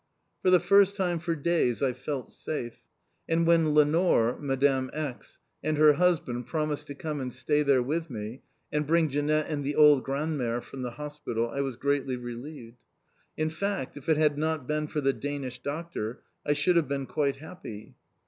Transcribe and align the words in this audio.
For 0.41 0.49
the 0.49 0.59
first 0.59 0.97
time 0.97 1.19
for 1.19 1.35
days 1.35 1.83
I 1.83 1.93
felt 1.93 2.31
safe, 2.31 2.81
and 3.29 3.45
when 3.45 3.75
Lenore 3.75 4.35
(Madame 4.39 4.89
X.) 4.95 5.37
and 5.63 5.77
her 5.77 5.93
husband 5.93 6.47
promised 6.47 6.87
to 6.87 6.95
come 6.95 7.21
and 7.21 7.31
stay 7.31 7.61
there 7.61 7.83
with 7.83 8.09
me, 8.09 8.41
and 8.71 8.87
bring 8.87 9.09
Jeanette 9.09 9.45
and 9.47 9.63
the 9.63 9.75
old 9.75 10.03
grandmère 10.03 10.63
from 10.63 10.81
the 10.81 10.89
hospital 10.97 11.51
I 11.53 11.61
was 11.61 11.75
greatly 11.75 12.15
relieved. 12.15 12.79
In 13.37 13.51
fact 13.51 13.95
if 13.95 14.09
it 14.09 14.17
had 14.17 14.39
not 14.39 14.65
been 14.65 14.87
for 14.87 15.01
the 15.01 15.13
Danish 15.13 15.59
Doctor 15.61 16.23
I 16.43 16.53
should 16.53 16.77
have 16.77 16.87
been 16.87 17.05
quite 17.05 17.35
happy. 17.35 17.93